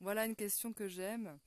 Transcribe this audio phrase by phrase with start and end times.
[0.00, 1.38] Voilà une question que j'aime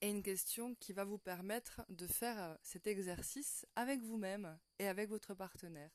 [0.00, 4.86] et une question qui va vous permettre de faire euh, cet exercice avec vous-même et
[4.86, 5.90] avec votre partenaire.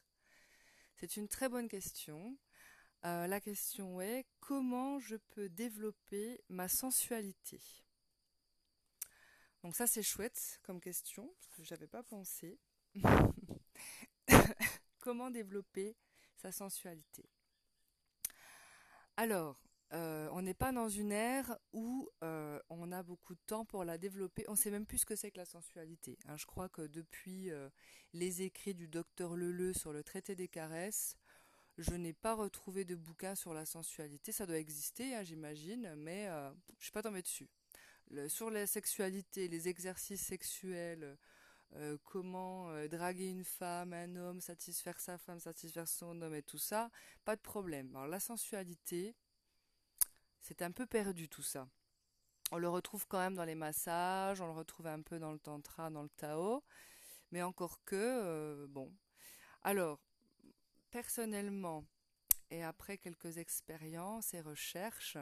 [0.98, 2.38] C'est une très bonne question.
[3.06, 7.62] Euh, la question est comment je peux développer ma sensualité?
[9.64, 12.60] Donc ça c'est chouette comme question, parce que je n'avais pas pensé.
[15.00, 15.96] comment développer
[16.36, 17.30] sa sensualité?
[19.16, 23.66] Alors, euh, on n'est pas dans une ère où euh, on a beaucoup de temps
[23.66, 24.46] pour la développer.
[24.48, 26.18] On sait même plus ce que c'est que la sensualité.
[26.28, 26.38] Hein.
[26.38, 27.70] Je crois que depuis euh,
[28.14, 31.18] les écrits du docteur Leleu sur le traité des caresses,
[31.80, 34.32] je n'ai pas retrouvé de bouquin sur la sensualité.
[34.32, 37.48] Ça doit exister, hein, j'imagine, mais je ne suis pas tombée dessus.
[38.28, 41.18] sur la sexualité, les exercices sexuels,
[42.04, 46.92] comment draguer une femme, un homme, satisfaire sa femme, satisfaire son homme et tout ça,
[47.24, 47.96] pas de problème.
[47.96, 49.16] Alors la sensualité,
[50.50, 51.70] c'est un peu perdu tout ça.
[52.52, 55.38] On le retrouve quand même dans les massages, on le retrouve un peu dans le
[55.38, 56.64] tantra, dans le tao,
[57.30, 58.92] mais encore que, euh, bon.
[59.62, 60.02] Alors,
[60.90, 61.86] personnellement,
[62.50, 65.20] et après quelques expériences et recherches,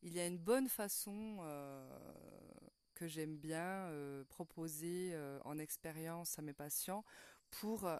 [0.00, 1.98] il y a une bonne façon euh,
[2.94, 7.04] que j'aime bien euh, proposer en expérience à mes patients
[7.50, 7.90] pour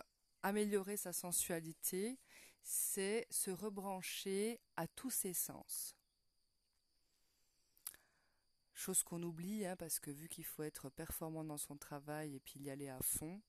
[0.42, 2.18] améliorer sa sensualité,
[2.62, 5.94] c'est se rebrancher à tous ses sens.
[8.84, 12.40] Chose qu'on oublie, hein, parce que vu qu'il faut être performant dans son travail et
[12.40, 13.40] puis y aller à fond,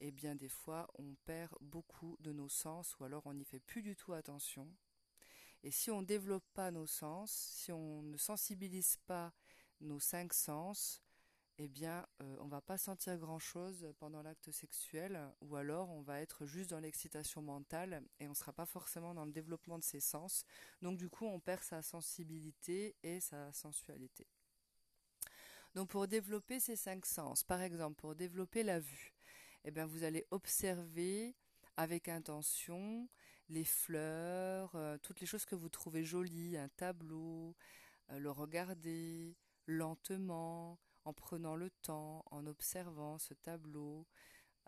[0.00, 3.58] eh bien des fois on perd beaucoup de nos sens ou alors on n'y fait
[3.58, 4.70] plus du tout attention.
[5.62, 9.32] Et si on ne développe pas nos sens, si on ne sensibilise pas
[9.80, 11.02] nos cinq sens,
[11.56, 16.02] eh bien euh, on va pas sentir grand chose pendant l'acte sexuel ou alors on
[16.02, 19.84] va être juste dans l'excitation mentale et on sera pas forcément dans le développement de
[19.84, 20.44] ses sens.
[20.82, 24.26] Donc du coup on perd sa sensibilité et sa sensualité.
[25.76, 29.12] Donc pour développer ces cinq sens, par exemple pour développer la vue,
[29.62, 31.36] eh bien vous allez observer
[31.76, 33.10] avec intention
[33.50, 37.54] les fleurs, euh, toutes les choses que vous trouvez jolies, un tableau,
[38.10, 44.06] euh, le regarder lentement, en prenant le temps, en observant ce tableau.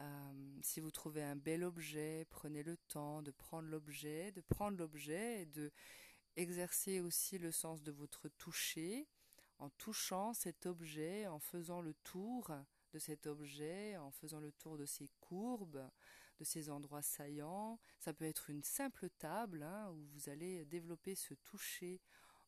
[0.00, 4.76] Euh, si vous trouvez un bel objet, prenez le temps de prendre l'objet, de prendre
[4.76, 5.72] l'objet et de
[6.36, 9.08] exercer aussi le sens de votre toucher
[9.58, 12.50] en touchant cet objet, en faisant le tour
[12.92, 15.88] de cet objet, en faisant le tour de ses courbes,
[16.38, 17.78] de ses endroits saillants.
[17.98, 22.00] Ça peut être une simple table hein, où vous allez développer ce toucher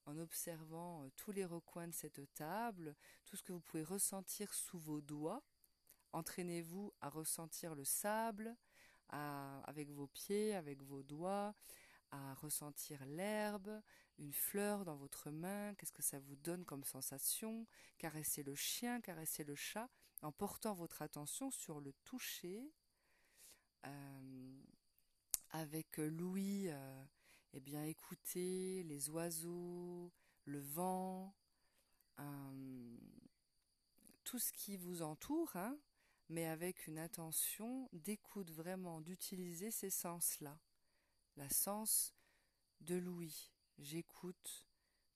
[0.07, 2.97] en observant euh, tous les recoins de cette table,
[3.27, 5.43] tout ce que vous pouvez ressentir sous vos doigts.
[6.13, 8.57] Entraînez-vous à ressentir le sable
[9.13, 11.55] avec vos pieds, avec vos doigts,
[12.11, 13.83] à ressentir l'herbe,
[14.19, 17.67] une fleur dans votre main, qu'est-ce que ça vous donne comme sensation,
[17.99, 19.89] caresser le chien, caresser le chat,
[20.23, 22.73] en portant votre attention sur le toucher.
[23.87, 24.63] Euh,
[25.51, 27.05] avec Louis, euh,
[27.55, 30.13] eh bien écoutez les oiseaux,
[30.45, 31.35] le vent,
[32.21, 32.97] euh,
[34.25, 35.79] tout ce qui vous entoure, hein,
[36.29, 40.59] mais avec une intention d'écoute vraiment, d'utiliser ces sens-là
[41.37, 42.15] la sens
[42.81, 43.51] de l'ouïe.
[43.79, 44.67] J'écoute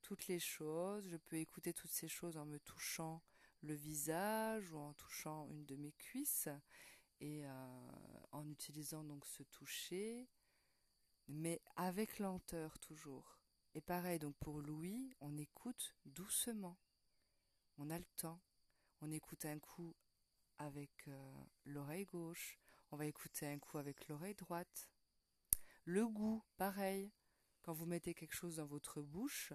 [0.02, 3.22] toutes les choses, je peux écouter toutes ces choses en me touchant
[3.62, 6.48] le visage ou en touchant une de mes cuisses
[7.20, 7.90] et euh,
[8.32, 10.28] en utilisant donc ce toucher,
[11.28, 13.40] mais avec lenteur toujours.
[13.74, 16.78] Et pareil, donc pour Louis, on écoute doucement.
[17.78, 18.40] On a le temps.
[19.00, 19.96] On écoute un coup
[20.58, 22.58] avec euh, l'oreille gauche,
[22.90, 24.93] on va écouter un coup avec l'oreille droite.
[25.84, 27.12] Le goût, pareil.
[27.62, 29.52] Quand vous mettez quelque chose dans votre bouche,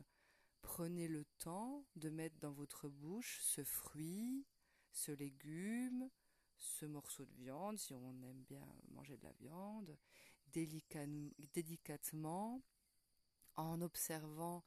[0.62, 4.45] prenez le temps de mettre dans votre bouche ce fruit,
[4.91, 6.09] ce légume,
[6.56, 9.97] ce morceau de viande, si on aime bien manger de la viande,
[10.51, 12.62] délicatement,
[13.56, 14.63] en observant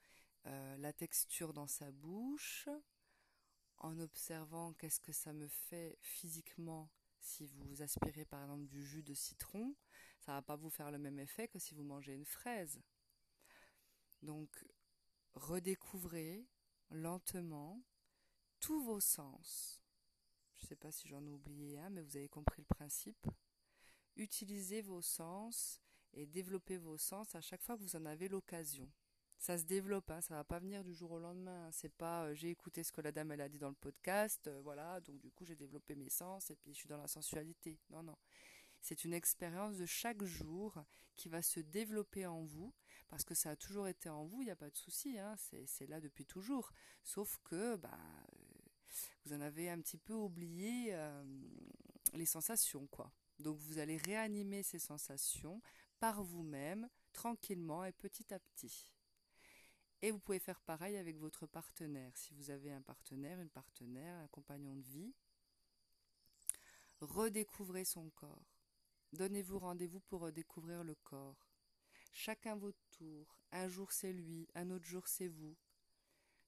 [0.46, 2.68] euh, la texture dans sa bouche,
[3.78, 6.90] en observant qu'est-ce que ça me fait physiquement
[7.20, 9.76] si vous aspirez par exemple du jus de citron,
[10.24, 12.80] ça va pas vous faire le même effet que si vous mangez une fraise.
[14.22, 14.64] Donc
[15.34, 16.46] redécouvrez
[16.90, 17.82] lentement
[18.60, 19.82] tous vos sens.
[20.54, 23.26] Je ne sais pas si j'en ai oublié un, mais vous avez compris le principe.
[24.16, 25.80] Utilisez vos sens
[26.12, 28.88] et développez vos sens à chaque fois que vous en avez l'occasion
[29.42, 31.66] ça se développe, hein, ça va pas venir du jour au lendemain.
[31.66, 31.70] Hein.
[31.72, 34.46] C'est pas euh, j'ai écouté ce que la dame elle a dit dans le podcast,
[34.46, 37.08] euh, voilà, donc du coup j'ai développé mes sens et puis je suis dans la
[37.08, 37.80] sensualité.
[37.90, 38.16] Non, non.
[38.82, 40.84] C'est une expérience de chaque jour
[41.14, 42.74] qui va se développer en vous
[43.08, 45.36] parce que ça a toujours été en vous, il n'y a pas de souci, hein,
[45.66, 46.72] c'est là depuis toujours.
[47.04, 47.98] Sauf que bah,
[49.24, 51.22] vous en avez un petit peu oublié euh,
[52.14, 53.12] les sensations, quoi.
[53.38, 55.62] Donc vous allez réanimer ces sensations
[56.00, 58.92] par vous-même, tranquillement et petit à petit.
[60.00, 62.16] Et vous pouvez faire pareil avec votre partenaire.
[62.16, 65.14] Si vous avez un partenaire, une partenaire, un compagnon de vie,
[67.00, 68.51] redécouvrez son corps.
[69.12, 71.48] Donnez-vous rendez-vous pour redécouvrir le corps.
[72.12, 73.38] Chacun votre tour.
[73.50, 75.56] Un jour c'est lui, un autre jour c'est vous.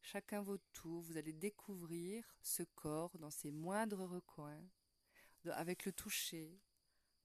[0.01, 4.63] Chacun votre tour, vous allez découvrir ce corps dans ses moindres recoins,
[5.47, 6.59] avec le toucher,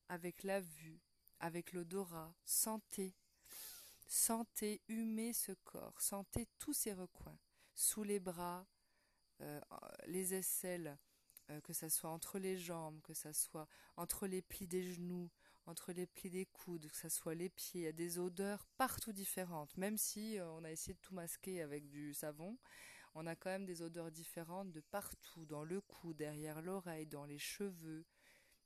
[0.08, 1.02] avec la vue,
[1.40, 2.34] avec l'odorat.
[2.46, 3.16] Sentez,
[4.08, 7.38] sentez, humez ce corps, sentez tous ses recoins,
[7.76, 8.66] sous les bras,
[9.42, 9.62] euh,
[10.08, 10.98] les aisselles,
[11.52, 13.68] euh, que ça soit entre les jambes, que ça soit
[13.98, 15.30] entre les plis des genoux,
[15.66, 18.66] entre les plis des coudes, que ça soit les pieds, il y a des odeurs
[18.78, 19.76] partout différentes.
[19.78, 22.58] Même si euh, on a essayé de tout masquer avec du savon,
[23.16, 27.26] on a quand même des odeurs différentes de partout, dans le cou, derrière l'oreille, dans
[27.26, 28.06] les cheveux,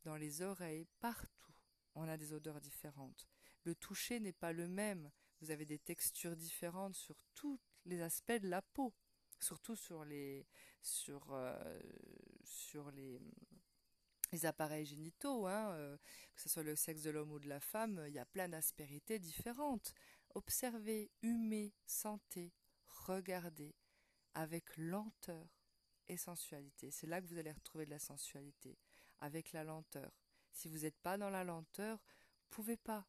[0.04, 1.54] dans les oreilles, partout.
[1.96, 3.28] On a des odeurs différentes.
[3.64, 5.12] Le toucher n'est pas le même.
[5.42, 8.94] Vous avez des textures différentes sur tous les aspects de la peau,
[9.40, 10.48] surtout sur les
[10.82, 11.80] sur euh,
[12.44, 13.20] sur les
[14.34, 15.98] les appareils génitaux, hein, euh,
[16.36, 18.50] que ce soit le sexe de l'homme ou de la femme, il y a plein
[18.50, 19.94] d'aspérités différentes.
[20.34, 22.52] Observez, humez, sentez,
[22.88, 23.76] regardez
[24.34, 25.48] avec lenteur
[26.08, 26.90] et sensualité.
[26.90, 28.78] C'est là que vous allez retrouver de la sensualité,
[29.20, 30.12] avec la lenteur.
[30.52, 32.00] Si vous n'êtes pas dans la lenteur,
[32.40, 33.08] vous pouvez pas.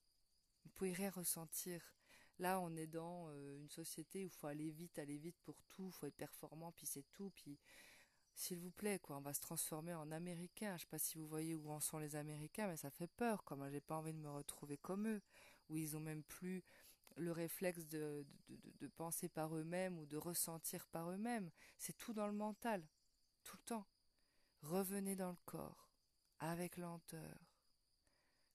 [0.65, 1.95] Vous pouvez rien ressentir.
[2.39, 5.63] Là, on est dans euh, une société où il faut aller vite, aller vite pour
[5.65, 7.59] tout, il faut être performant, puis c'est tout, puis
[8.35, 10.77] s'il vous plaît, quoi, on va se transformer en américain.
[10.77, 13.45] Je sais pas si vous voyez où en sont les Américains, mais ça fait peur,
[13.45, 13.57] quoi.
[13.57, 15.23] Moi, j'ai pas envie de me retrouver comme eux,
[15.69, 16.65] où ils ont même plus
[17.17, 21.51] le réflexe de, de, penser par eux-mêmes ou de ressentir par eux-mêmes.
[21.79, 22.85] C'est tout dans le mental,
[23.45, 23.87] tout le temps.
[24.63, 25.91] Revenez dans le corps,
[26.41, 27.39] avec lenteur,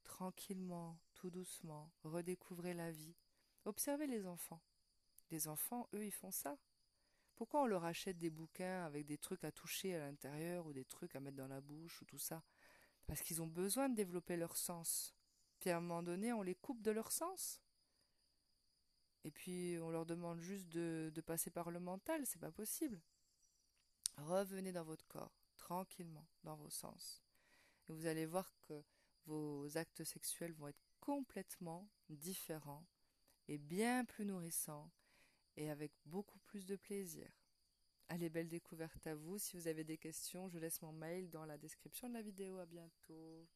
[0.04, 3.16] tranquillement, tout doucement, redécouvrez la vie.
[3.66, 4.62] Observez les enfants.
[5.32, 6.58] Les enfants, eux, ils font ça.
[7.40, 10.84] Pourquoi on leur achète des bouquins avec des trucs à toucher à l'intérieur ou des
[10.84, 12.44] trucs à mettre dans la bouche ou tout ça?
[13.08, 15.16] Parce qu'ils ont besoin de développer leur sens.
[15.58, 17.62] Puis à un moment donné, on les coupe de leur sens.
[19.24, 23.02] Et puis on leur demande juste de, passer par le mental, c'est pas possible.
[24.18, 27.24] Revenez dans votre corps, tranquillement, dans vos sens.
[27.88, 28.84] Vous allez voir que
[29.28, 32.86] vos actes sexuels vont être complètement différents
[33.48, 34.92] et bien plus nourrissants
[35.60, 37.30] et avec beaucoup plus de plaisir.
[38.08, 39.38] Allez, belle découverte à vous.
[39.38, 42.58] Si vous avez des questions, je laisse mon mail dans la description de la vidéo.
[42.58, 43.48] À bientôt.